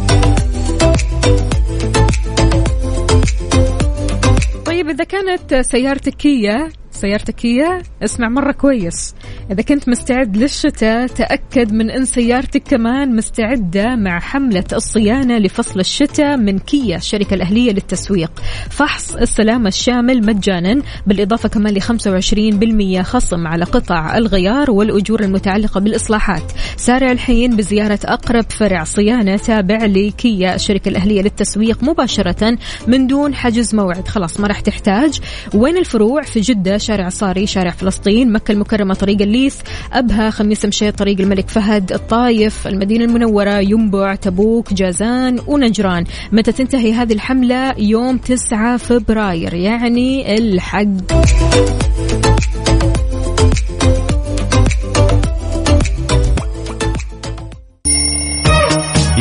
[4.81, 9.15] طيب إذا كانت سيارتك كيا سيارتك كيا اسمع مرة كويس.
[9.51, 16.37] إذا كنت مستعد للشتاء تأكد من أن سيارتك كمان مستعدة مع حملة الصيانة لفصل الشتاء
[16.37, 18.33] من كيا الشركة الأهلية للتسويق.
[18.71, 26.53] فحص السلامة الشامل مجانا بالإضافة كمان ل 25% خصم على قطع الغيار والأجور المتعلقة بالإصلاحات.
[26.77, 33.75] سارع الحين بزيارة أقرب فرع صيانة تابع لكيا الشركة الأهلية للتسويق مباشرة من دون حجز
[33.75, 34.09] موعد.
[34.09, 35.21] خلاص ما راح تحتاج.
[35.55, 39.57] وين الفروع؟ في جدة شارع صاري شارع فلسطين مكة المكرمة طريق الليث
[39.93, 46.05] أبها خميس مشيط طريق الملك فهد الطايف المدينة المنورة ينبع تبوك جازان ونجران.
[46.33, 50.87] متى تنتهي هذه الحملة؟ يوم 9 فبراير يعني الحق.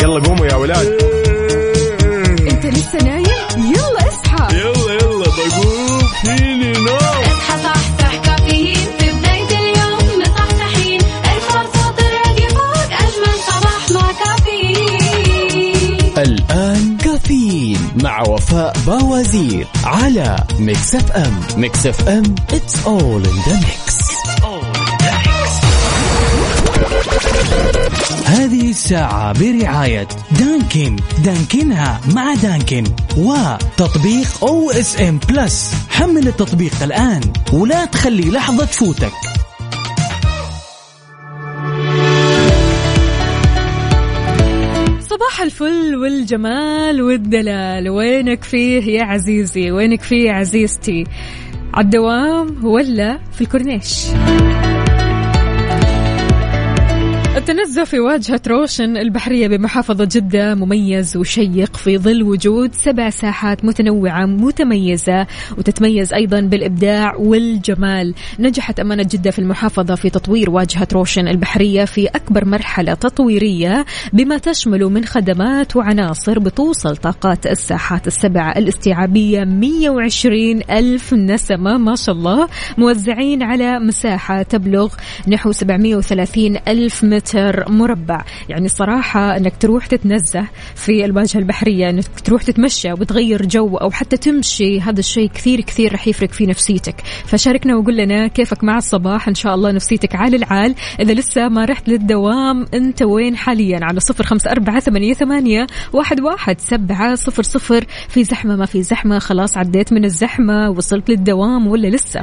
[0.02, 0.88] يلا قوموا يا ولاد.
[2.52, 3.26] انت لسه نايم؟
[3.58, 4.58] يلا اصحى.
[4.58, 6.00] يلا يلا بقوم.
[6.22, 7.09] فيني نوم
[18.04, 24.10] مع وفاء باوزير على Mix FM Mix FM it's all in the mix.
[28.26, 30.96] هذه الساعة برعاية Dunkin.
[31.24, 32.84] دانكنها مع Dunkin.
[33.18, 37.22] وتطبيق OSN Plus حمل التطبيق الآن
[37.54, 39.39] ولا تخلي لحظة تفوتك.
[45.40, 47.90] صباح الفل والجمال والدلال.
[47.90, 51.04] وينك فيه يا عزيزي؟ وينك فيه يا عزيزتي؟
[51.74, 54.06] عالدوام ولا في الكورنيش؟
[57.50, 64.26] التنزه في واجهة روشن البحرية بمحافظة جدة مميز وشيق في ظل وجود سبع ساحات متنوعة
[64.26, 68.14] متميزة وتتميز أيضا بالإبداع والجمال.
[68.40, 74.38] نجحت أمانة جدة في المحافظة في تطوير واجهة روشن البحرية في أكبر مرحلة تطويرية بما
[74.38, 82.48] تشمل من خدمات وعناصر بتوصل طاقات الساحات السبع الاستيعابية 120 ألف نسمة ما شاء الله
[82.78, 84.94] موزعين على مساحة تبلغ
[85.28, 87.39] نحو 730 ألف متر.
[87.68, 88.24] مربع.
[88.50, 94.18] يعني صراحة أنك تروح تتنزه في الواجهة البحرية أنك تروح تتمشى وتغير جو أو حتى
[94.18, 96.96] تمشي هذا الشيء كثير كثير رح يفرق في نفسيتك.
[97.26, 99.28] فشاركنا وقول لنا كيفك مع الصباح.
[99.28, 100.76] إن شاء الله نفسيتك عال العال.
[101.00, 106.22] إذا لسه ما رحت للدوام أنت وين حاليا؟ على صفر خمسة أربعة ثمانية, ثمانية واحد,
[106.22, 107.86] واحد سبعة صفر صفر.
[108.10, 112.20] في زحمة ما في زحمة خلاص عديت من الزحمة وصلت للدوام ولا لسه؟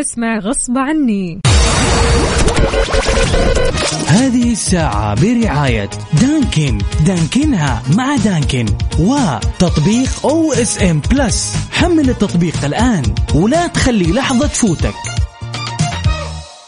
[0.00, 1.40] نسمع غصب عني.
[4.06, 6.78] هذه الساعة برعاية Dunkin.
[7.06, 8.66] دانكنها مع Dunkin.
[8.98, 13.02] وتطبيق OSN Plus حمل التطبيق الآن
[13.34, 14.94] ولا تخلي لحظة تفوتك.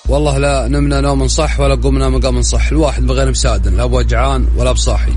[0.08, 2.66] والله لا نمنا نوم صح ولا قمنا مقام صح.
[2.66, 5.12] الواحد بغير مسادن لا بوجعان ولا بصاحي.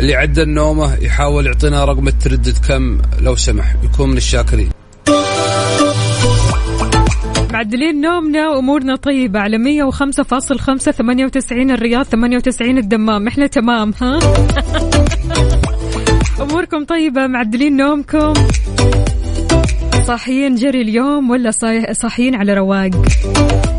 [0.00, 3.74] اللي عدل نومه يحاول يعطينا رقم التردد كم لو سمح.
[3.84, 4.70] يكون من الشاكرين.
[7.60, 9.40] معدلين نومنا وامورنا طيبة.
[9.40, 13.26] على 105.5 98 الرياض 98 الدمام.
[13.26, 14.18] إحنا تمام ها؟
[16.44, 18.32] أموركم طيبة معدلين نومكم.
[20.06, 21.50] صاحيين جري اليوم ولا
[21.92, 22.90] صاحيين على رواق؟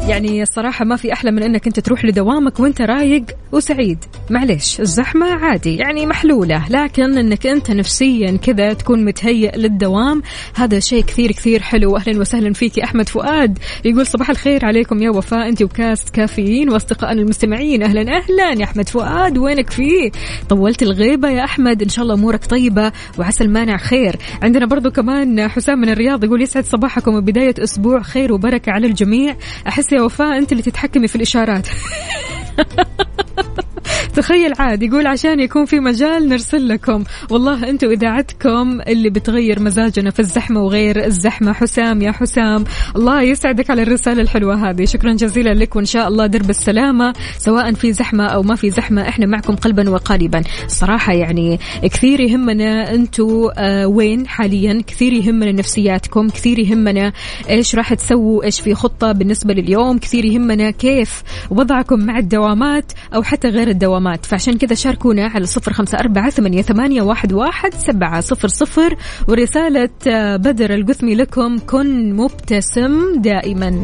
[0.08, 3.98] يعني الصراحة ما في أحلى من أنك أنت تروح لدوامك وأنت رايق وسعيد.
[4.30, 6.66] معليش الزحمة عادي يعني محلولة.
[6.70, 10.22] لكن أنك أنت نفسيا كذا تكون متهيئ للدوام
[10.56, 11.98] هذا شيء كثير كثير حلو.
[11.98, 13.60] أهلا وسهلا فيك أحمد فؤاد.
[13.86, 15.50] يقول صباح الخير عليكم يا وفاء.
[15.50, 17.84] أنت وكاست كافيين وأصدقائنا المستمعين.
[17.84, 19.38] أهلا أهلا يا أحمد فؤاد.
[19.38, 20.12] وينك فيه؟
[20.50, 21.82] طولت الغيبة يا أحمد.
[21.82, 24.16] إن شاء الله أمورك طيبة وعسى المانع خير.
[24.44, 27.16] عندنا برضو كمان حسام من الرياض يقول يسعد صباحكم.
[27.16, 29.36] وبداية أسبوع خير وبركة على الجميع.
[29.68, 31.68] أحس يا وفاء أنت اللي تتحكمي في الإشارات.
[34.16, 37.04] تخيل عاد يقول عشان يكون في مجال نرسل لكم.
[37.30, 41.54] والله أنتم إذاعتكم اللي بتغير مزاجنا في الزحمة وغير الزحمة.
[41.54, 42.64] حسام يا حسام.
[42.96, 44.86] الله يسعدك على الرسالة الحلوة هذه.
[44.86, 47.14] شكرا جزيلا لك وإن شاء الله درب السلامة.
[47.38, 50.44] سواء في زحمة أو ما في زحمة إحنا معكم قلبا وقالبا.
[50.66, 56.30] الصراحه يعني كثير يهمنا أنتم آه وين حاليا؟ كثير يهمنا نفسياتكم.
[56.30, 57.14] كثير يهمنا
[57.50, 59.98] إيش راح تسووا إيش في خطة بالنسبة لليوم.
[59.98, 63.81] كثير يهمنا كيف وضعكم مع الدوامات أو حتى غير الدوامات
[64.26, 67.34] فعشان كذا شاركونا على صفر أربعة ثمانية, ثمانية واحد,
[67.74, 68.96] سبعة صفر صفر.
[69.28, 73.84] ورسالة آه، بدر القثمي لكم كن مبتسم دائما.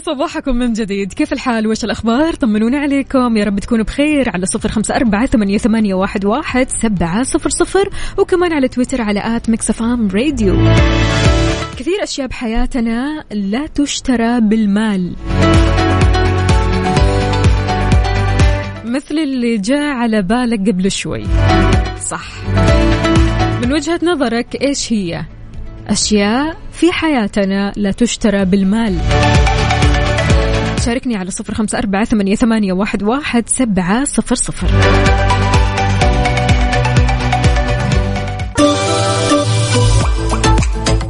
[0.00, 3.36] صباحكم من جديد؟ كيف الحال؟ وش الأخبار؟ طمنونا عليكم.
[3.36, 8.52] يا رب تكونوا بخير على صفر خمسة أربعة ثمانية واحد, واحد سبعة صفر صفر وكمان
[8.52, 10.54] على تويتر على آت مكسفام راديو.
[11.78, 15.16] كثير أشياء بحياتنا لا تشترى بالمال.
[18.84, 21.24] مثل اللي جاء على بالك قبل شوي.
[22.06, 22.26] صح.
[23.62, 25.24] من وجهة نظرك إيش هي؟
[25.88, 28.98] أشياء في حياتنا لا تشترى بالمال.
[30.84, 34.68] شاركني على صفر خمسة أربعة ثمانية, ثمانية واحد, واحد سبعة صفر صفر.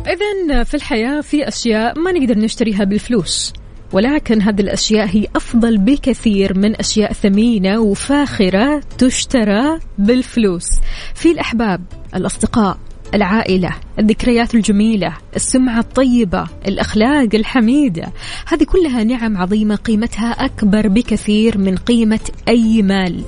[0.06, 3.52] إذا في الحياة في أشياء ما نقدر نشتريها بالفلوس
[3.92, 10.66] ولكن هذه الأشياء هي أفضل بكثير من أشياء ثمينة وفاخرة تشترى بالفلوس.
[11.14, 12.78] في الأحباب الأصدقاء
[13.14, 18.12] العائلة الذكريات الجميلة السمعة الطيبة الأخلاق الحميدة.
[18.46, 23.22] هذه كلها نعم عظيمة قيمتها أكبر بكثير من قيمة أي مال.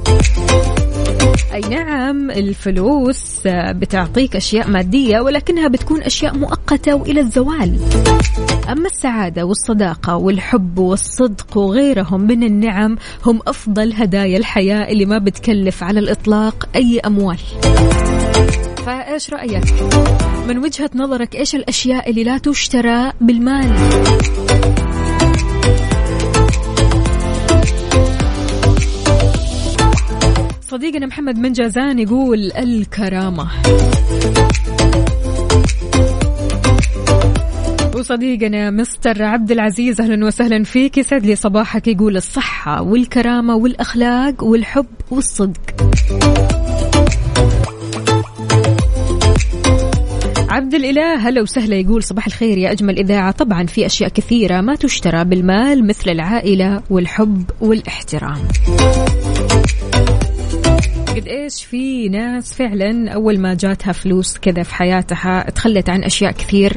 [1.55, 7.79] أي نعم الفلوس بتعطيك أشياء مادية ولكنها بتكون أشياء مؤقتة وإلى الزوال.
[8.69, 15.83] أما السعادة والصداقة والحب والصدق وغيرهم من النعم هم أفضل هدايا الحياة اللي ما بتكلف
[15.83, 17.39] على الإطلاق أي أموال.
[18.87, 19.65] فايش رأيك؟
[20.49, 23.73] من وجهة نظرك إيش الأشياء اللي لا تشترى بالمال؟
[30.69, 33.49] صديقنا محمد من جازان يقول الكرامة.
[37.97, 40.99] وصديقنا مستر عبد العزيز أهلا وسهلا فيك.
[40.99, 41.89] يسعد لي صباحك.
[41.89, 45.61] يقول الصحة والكرامة والأخلاق والحب والصدق.
[50.53, 53.31] عبد الإله هلا وسهلا يقول صباح الخير يا أجمل إذاعة.
[53.31, 58.39] طبعا في أشياء كثيرة ما تشترى بالمال مثل العائلة والحب والاحترام.
[61.09, 66.33] قد إيش في ناس فعلا أول ما جاتها فلوس كذا في حياتها تخلت عن أشياء
[66.33, 66.77] كثير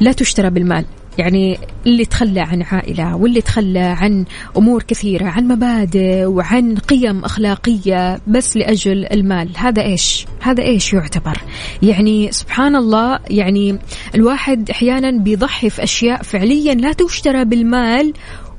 [0.00, 0.84] لا تشترى بالمال؟
[1.20, 4.24] يعني اللي تخلى عن عائلة واللي تخلى عن
[4.56, 9.50] أمور كثيرة عن مبادئ وعن قيم أخلاقية بس لأجل المال.
[9.56, 11.38] هذا إيش؟ هذا إيش يعتبر؟
[11.82, 13.78] يعني سبحان الله يعني
[14.14, 18.12] الواحد أحيانا بيضحي في أشياء فعليا لا تشترى بالمال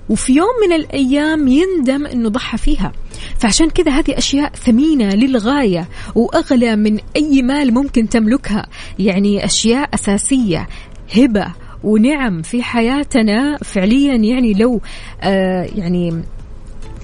[0.09, 2.91] وفي يوم من الأيام يندم أنه ضحى فيها.
[3.39, 8.65] فعشان كذا هذه أشياء ثمينة للغاية وأغلى من أي مال ممكن تملكها.
[8.99, 10.67] يعني أشياء أساسية
[11.15, 11.47] هبة
[11.83, 14.81] ونعم في حياتنا فعليا يعني لو
[15.21, 16.23] آه يعني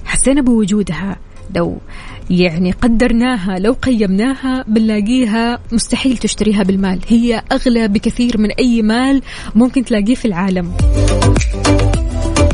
[0.04, 1.16] حسينا بوجودها
[1.56, 1.78] لو
[2.30, 7.00] يعني قدرناها لو قيمناها بنلاقيها مستحيل تشتريها بالمال.
[7.08, 9.22] هي أغلى بكثير من أي مال
[9.54, 10.72] ممكن تلاقيه في العالم.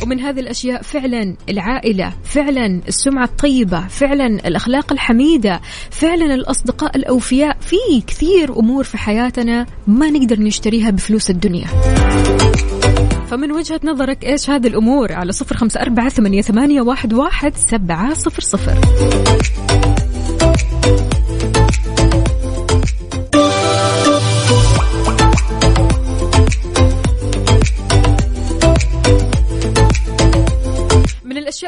[0.05, 7.57] ومن هذه الأشياء فعلا العائلة فعلا السمعة الطيبة فعلا الأخلاق الحميدة فعلا الأصدقاء الأوفياء.
[7.61, 7.77] في
[8.07, 11.67] كثير أمور في حياتنا ما نقدر نشتريها بفلوس الدنيا.
[13.31, 18.43] فمن وجهة نظرك إيش هذه الأمور؟ على صفر خمسة أربعة ثمانية, واحد, واحد سبعة صفر
[18.43, 18.79] صفر.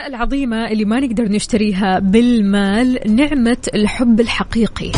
[0.06, 4.92] العظيمة اللي ما نقدر نشتريها بالمال نعمة الحب الحقيقي.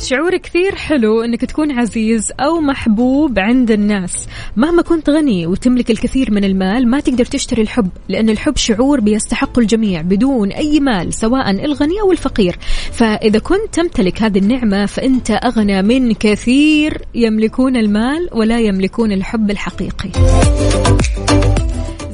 [0.00, 4.26] شعور كثير حلو إنك تكون عزيز أو محبوب عند الناس.
[4.56, 9.58] مهما كنت غني وتملك الكثير من المال ما تقدر تشتري الحب لأن الحب شعور بيستحق
[9.58, 12.58] الجميع بدون أي مال سواء الغني أو الفقير.
[12.92, 20.10] فإذا كنت تمتلك هذه النعمة فأنت أغنى من كثير يملكون المال ولا يملكون الحب الحقيقي.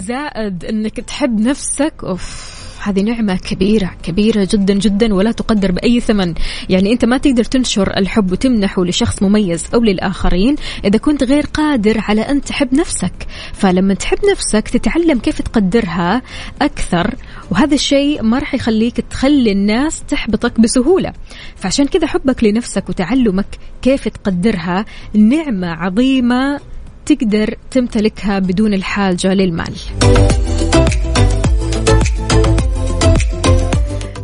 [0.08, 1.94] زائد إنك تحب نفسك.
[2.04, 6.34] أوف هذه نعمة كبيرة كبيرة جدا جدا ولا تقدر بأي ثمن.
[6.68, 12.00] يعني أنت ما تقدر تنشر الحب وتمنحه لشخص مميز أو للآخرين إذا كنت غير قادر
[12.00, 13.26] على أن تحب نفسك.
[13.52, 16.22] فلما تحب نفسك تتعلم كيف تقدرها
[16.62, 17.14] أكثر
[17.50, 21.12] وهذا الشيء ما راح يخليك تخلي الناس تحبطك بسهولة.
[21.56, 24.84] فعشان كذا حبك لنفسك وتعلمك كيف تقدرها
[25.14, 26.60] نعمة عظيمة
[27.08, 29.74] تقدر تمتلكها بدون الحاجة للمال.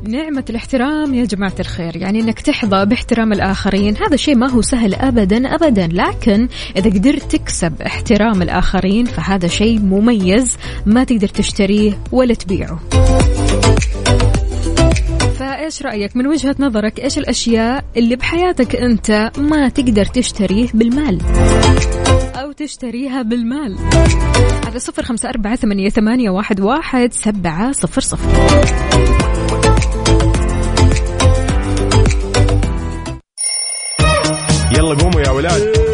[0.08, 1.96] نعمة الاحترام يا جماعة الخير.
[1.96, 5.88] يعني إنك تحظى باحترام الآخرين هذا شيء ما هو سهل ابدا ابدا.
[5.92, 10.56] لكن إذا قدرت تكسب احترام الآخرين فهذا شيء مميز
[10.86, 12.80] ما تقدر تشتريه ولا تبيعه.
[15.38, 21.18] فإيش رأيك؟ من وجهة نظرك إيش الأشياء اللي بحياتك أنت ما تقدر تشتريه بالمال؟
[22.44, 23.76] أو تشتريها بالمال.
[24.66, 28.28] على صفر خمسة أربعة ثمانية, ثمانية واحد, واحد سبعة صفر صفر.
[34.78, 35.93] يلا قوموا يا ولاد.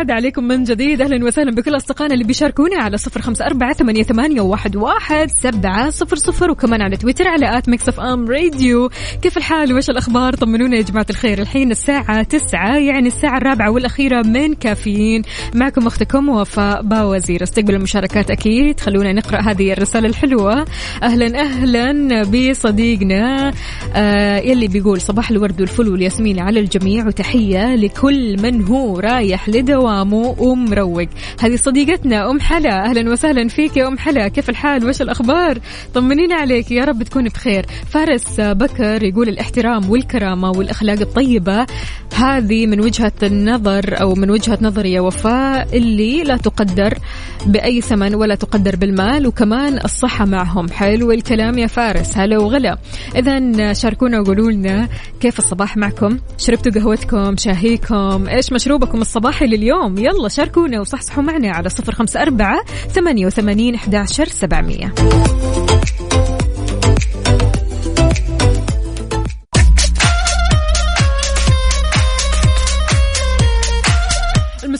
[0.00, 1.02] الفل والسعادة عليكم من جديد.
[1.02, 5.90] أهلا وسهلا بكل أصدقائنا اللي بيشاركونا على صفر خمسة أربعة ثمانية, ثمانية واحد, واحد سبعة
[5.90, 8.90] صفر صفر وكمان على تويتر على at Mix FM Radio.
[9.22, 11.38] كيف الحال؟ وإيش الأخبار؟ طمنونا يا جماعة الخير.
[11.38, 15.22] الحين الساعة تسعة يعني الساعة الرابعة والأخيرة من كافيين.
[15.54, 17.42] معكم أختكم وفاء باوزير.
[17.42, 18.80] استقبل المشاركات أكيد.
[18.80, 20.64] خلونا نقرأ هذه الرسالة الحلوة.
[21.02, 23.52] أهلا أهلا بصديقنا
[23.94, 29.48] آه يلي بيقول صباح الورد والفل والياسمين على الجميع وتحية لكل من هو رايح
[29.90, 31.08] لدوامه ومروق
[31.40, 32.84] هذه صديقتنا أم حلا.
[32.84, 34.28] أهلا وسهلا فيك يا أم حلا.
[34.28, 35.58] كيف الحال؟ وش الأخبار؟
[35.94, 36.70] طمنينا عليك.
[36.70, 37.66] يا رب تكون بخير.
[37.90, 41.66] فارس بكر يقول الإحترام والكرامة والأخلاق الطيبة.
[42.14, 46.98] هذه من وجهة النظر أو من وجهة نظري يا وفاء اللي لا تقدر
[47.46, 50.68] بأي ثمن ولا تقدر بالمال وكمان الصحة معهم.
[50.68, 52.18] حلو الكلام يا فارس.
[52.18, 52.78] هلا وغلا.
[53.16, 54.88] إذا شاركونا وقولوا لنا
[55.20, 61.68] كيف الصباح معكم؟ شربتوا قهوتكم؟ شاهيكم؟ إيش مشروبكم الصباحي لليوم؟ يلا شاركونا وصحصحوا معنا على
[61.68, 64.94] صفر خمسة أربعة ثمانية وثمانين أحداشر سبعمية.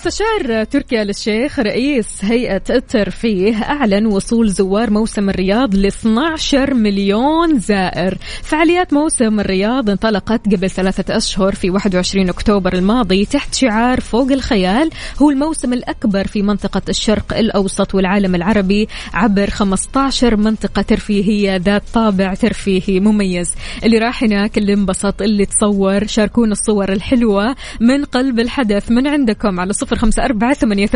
[0.01, 7.59] المستشار تركي آل الشيخ رئيس هيئة الترفيه أعلن وصول زوار موسم الرياض ل 12 مليون
[7.59, 8.18] زائر.
[8.42, 14.90] فعاليات موسم الرياض انطلقت قبل ثلاثة أشهر في 21 أكتوبر الماضي تحت شعار فوق الخيال.
[15.22, 22.34] هو الموسم الأكبر في منطقة الشرق الأوسط والعالم العربي عبر 15 منطقة ترفيهية ذات طابع
[22.34, 23.55] ترفيهي مميز.
[23.84, 29.61] اللي راح هناك اللي انبسط اللي تصور شاركونا الصور الحلوة من قلب الحدث من عندكم.
[29.61, 30.86] على صفر خمسة أربعة ثمانية,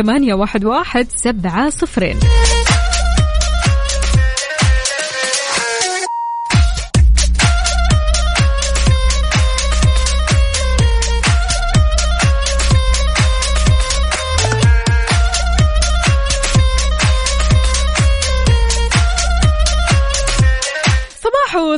[0.65, 2.15] واحد سبعة صفرين.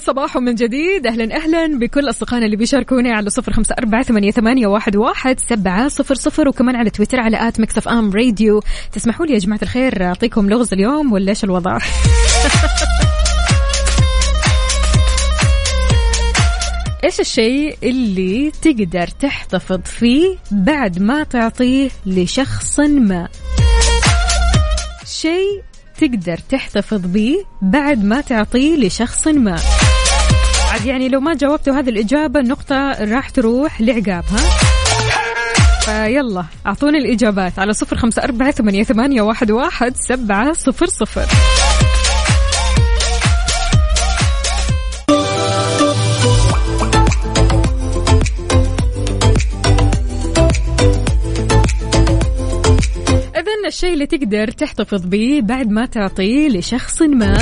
[0.07, 1.07] صباح من جديد.
[1.07, 5.87] أهلا أهلا بكل أصدقائنا اللي بيشاركوني على صفر خمسة أربعة ثمانية, ثمانية واحد, واحد سبعة
[5.87, 8.61] صفر صفر وكمان على تويتر على at Mix FM Radio.
[8.91, 11.77] تسمحوا لي يا جماعة الخير أعطيكم لغز اليوم ولا إيش الوضع؟
[17.03, 23.27] إيش الشيء اللي تقدر تحتفظ فيه بعد ما تعطيه لشخص ما؟
[25.05, 25.63] شيء
[25.99, 29.57] تقدر تحتفظ به بعد ما تعطيه لشخص ما؟
[30.77, 34.49] عاد يعني لو ما جاوبتوا هذه الإجابة النقطة راح تروح لعقاب ها؟
[35.85, 41.25] فيلا أعطونا الإجابات على صفر خمسة أربعة ثمانية, ثمانية واحد, واحد سبعة صفر صفر.
[53.67, 57.37] الشيء اللي تقدر تحتفظ به بعد ما تعطيه لشخص ما.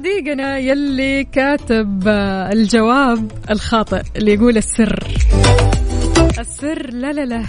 [0.00, 2.08] صديقنا يلي كاتب
[2.52, 5.04] الجواب الخاطئ اللي يقول السر.
[6.38, 7.44] السر لا لا لا.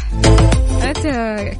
[0.83, 1.07] أنت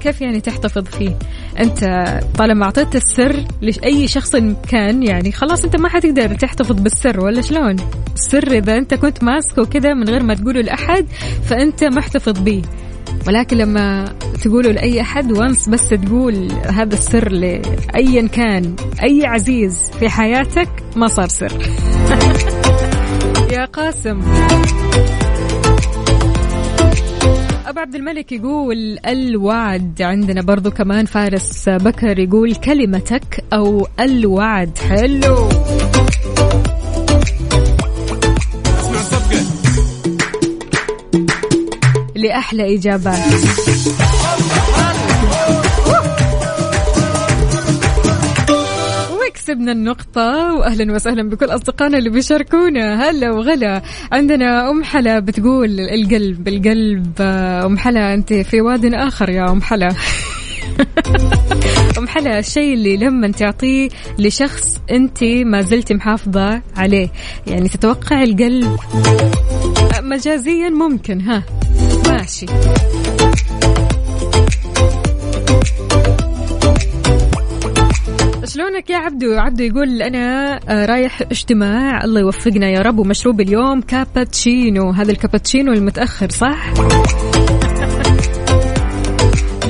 [0.01, 1.17] كيف يعني تحتفظ فيه؟
[1.59, 2.05] أنت
[2.37, 4.35] طالما أعطيت السر لأي شخص
[4.69, 7.75] كان يعني خلاص أنت ما حتقدر تحتفظ بالسر ولا شلون؟
[8.13, 11.05] السر إذا أنت كنت ماسكه كذا من غير ما تقوله لأحد
[11.43, 12.61] فأنت محتفظ به
[13.28, 20.09] ولكن لما تقوله لأي أحد وانس بس تقول هذا السر لأيا كان أي عزيز في
[20.09, 21.51] حياتك ما صار سر.
[23.53, 24.22] يا قاسم.
[27.65, 34.78] أبو عبد الملك يقول الوعد عندنا برضو كمان فارس بكر يقول كلمتك أو الوعد.
[34.78, 35.49] حلو.
[42.22, 43.19] لأحلى إجابات.
[49.11, 53.09] وكسبنا النقطة وأهلا وسهلا بكل أصدقائنا اللي بيشاركونا.
[53.09, 53.82] هلا وغلا.
[54.11, 57.22] عندنا أم حلا بتقول القلب القلب
[57.65, 59.95] أم حلا أنت في واد آخر يا أم حلا.
[61.97, 67.09] أم حلا الشيء اللي لما تعطيه لشخص أنت ما زلت محافظة عليه.
[67.47, 68.78] يعني تتوقع القلب
[70.01, 71.43] مجازيا ممكن ها؟
[72.07, 72.45] ماشي.
[78.45, 82.03] شلونك يا عبدو؟ عبدو يقول أنا آه، رايح اجتماع.
[82.03, 82.99] الله يوفقنا يا رب.
[82.99, 84.89] ومشروب اليوم كابتشينو.
[84.89, 86.73] هذا الكابتشينو المتأخر صح؟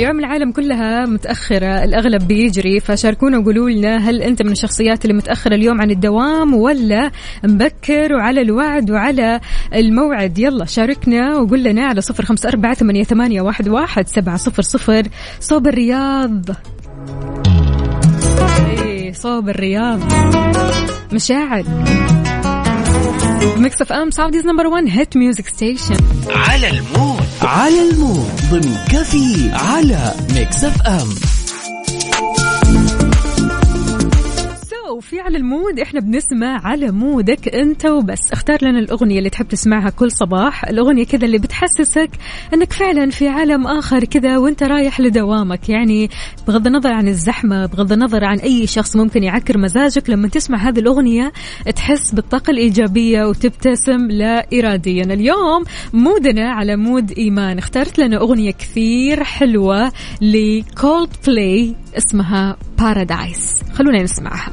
[0.02, 5.56] اليوم العالم كلها متأخرة الأغلب بيجري فشاركونا وقولوا لنا هل أنت من الشخصيات اللي متأخرة
[5.56, 7.12] اليوم عن الدوام ولا
[7.43, 9.39] مبكر وعلى الوعد وعلى
[9.76, 15.04] الموعد؟ يلا شاركنا وقول لنا على صفر خمسة أربعة ثمانية, واحد, واحد سبعة صفر صفر.
[15.39, 16.49] صوب الرياض.
[18.70, 19.99] إيه صوب الرياض.
[21.14, 21.64] مشاعر
[23.57, 25.97] Mix FM Saudi's number 1 hit music station
[26.30, 31.09] على ال mood على ال mood ضمن كفي على Mix FM.
[35.02, 38.32] في على ال mood إحنا بنسمع على مودك أنت وبس.
[38.32, 40.66] اختار لنا الأغنية اللي تحب تسمعها كل صباح.
[40.66, 42.10] الأغنية كذا اللي بتحسسك
[42.54, 45.70] إنك فعلا في عالم آخر كذا وأنت رايح لدوامك.
[45.70, 46.10] يعني
[46.47, 50.80] بغض النظر عن الزحمة بغض النظر عن أي شخص ممكن يعكر مزاجك لما تسمع هذه
[50.80, 51.32] الأغنية
[51.76, 55.04] تحس بالطاقة الإيجابية وتبتسم لا اراديا.
[55.04, 57.58] اليوم mood نا على مود إيمان.
[57.58, 59.91] اخترت لنا أغنية كثير حلوة
[60.22, 64.51] لكولد بلاي اسمها Paradise خلونا نسمعها.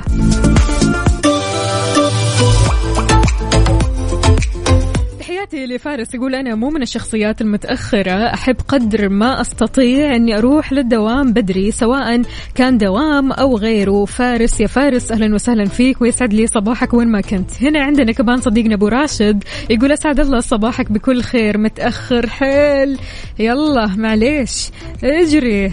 [5.68, 11.32] تحياتي لفارس يقول أنا مو من الشخصيات المتأخرة أحب قدر ما أستطيع أني أروح للدوام
[11.32, 12.22] بدري سواء
[12.54, 14.04] كان دوام أو غيره.
[14.04, 17.62] فارس يا فارس أهلا وسهلا فيك ويسعد لي صباحك وين ما كنت.
[17.62, 22.98] هنا عندنا كمان صديقنا أبو راشد يقول أسعد الله صباحك بكل خير متأخر حيل.
[23.38, 24.70] يلا معليش
[25.04, 25.72] اجري.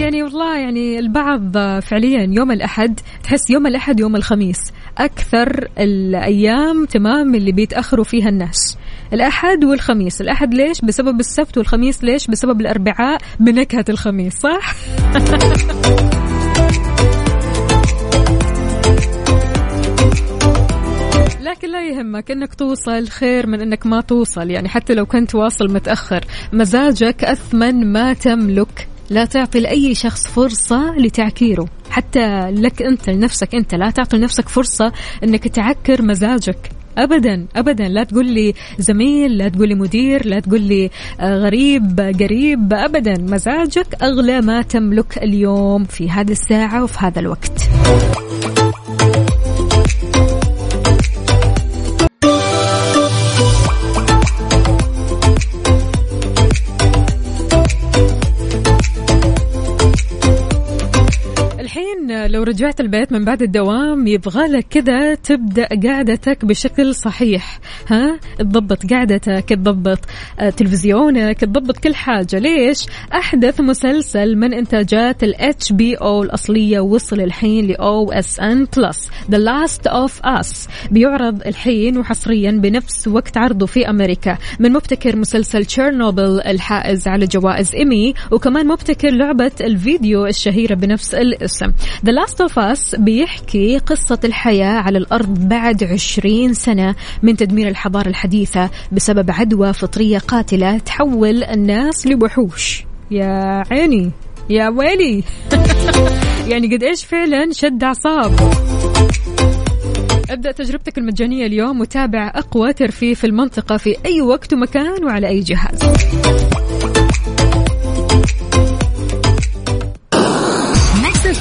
[0.00, 4.58] يعني والله يعني البعض فعليا يوم الأحد تحس يوم الأحد يوم الخميس
[4.98, 8.76] أكثر الأيام تمام اللي بيتأخروا فيها الناس.
[9.12, 10.20] الأحد والخميس.
[10.20, 14.74] الأحد ليش؟ بسبب السبت والخميس ليش؟ بسبب الأربعاء بنكهة الخميس صح؟
[21.40, 24.50] لكن لا يهمك إنك توصل خير من إنك ما توصل.
[24.50, 28.88] يعني حتى لو كنت واصل متأخر مزاجك أثمن ما تملك.
[29.10, 31.66] لا تعطي لأي شخص فرصة لتعكيره.
[31.90, 34.92] حتى لك أنت لنفسك أنت لا تعطي لنفسك فرصة
[35.24, 36.70] إنك تعكر مزاجك.
[36.98, 37.88] ابدا ابدا.
[37.88, 40.90] لا تقول لي زميل لا تقول لي مدير لا تقول لي
[41.20, 42.72] آه، غريب قريب.
[42.72, 43.14] ابدا.
[43.18, 47.70] مزاجك أغلى ما تملك اليوم في هذه الساعة وفي هذا الوقت.
[62.14, 67.58] لو رجعت البيت من بعد الدوام يبغى لك كذا تبدأ قعدتك بشكل صحيح
[67.88, 69.98] ها؟ تضبط قعدتك تضبط
[70.40, 72.38] آه، تلفزيونك تضبط كل حاجة.
[72.38, 79.86] ليش؟ أحدث مسلسل من إنتاجات ال HBO الأصلية وصل الحين ل OSN Plus The Last
[79.86, 84.38] of Us بيعرض الحين وحصريا بنفس وقت عرضه في أمريكا.
[84.60, 91.72] من مبتكر مسلسل تشيرنوبل الحائز على جوائز ايمي وكمان مبتكر لعبة الفيديو الشهيرة بنفس الاسم.
[92.04, 98.08] The Last of Us بيحكي قصة الحياة على الأرض بعد عشرين سنة من تدمير الحضارة
[98.08, 102.84] الحديثة بسبب عدوى فطرية قاتلة تحول الناس لوحوش.
[103.10, 104.10] يا عيني
[104.50, 105.24] يا ويلي.
[106.50, 108.32] يعني قد إيش فعلا شد أعصاب.
[110.30, 115.40] أبدأ تجربتك المجانية اليوم وتابع أقوى ترفيه في المنطقة في أي وقت ومكان وعلى أي
[115.40, 115.78] جهاز.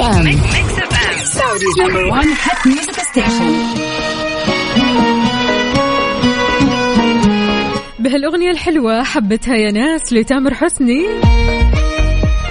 [0.03, 1.15] Mix FM.
[1.37, 3.51] Saudi's number one hit music station.
[7.99, 11.05] بهالأغنية الحلوة حبتها يا ناس لتامر حسني.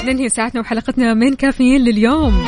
[0.04, 2.44] ننهي ساعتنا وحلقتنا من كافيين لليوم.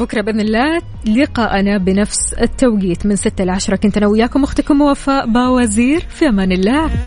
[0.00, 5.26] بكرة بإذن الله لقاءنا بنفس التوقيت من 6 ل 10 كنت أنا وياكم أختكم وفاء
[5.26, 6.90] باوزير في أمان الله.